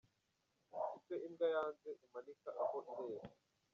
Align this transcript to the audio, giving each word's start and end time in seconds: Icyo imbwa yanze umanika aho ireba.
Icyo 0.97 1.15
imbwa 1.27 1.45
yanze 1.55 1.89
umanika 2.05 2.49
aho 2.63 2.75
ireba. 2.89 3.27